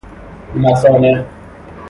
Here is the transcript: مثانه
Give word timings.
مثانه 0.55 1.25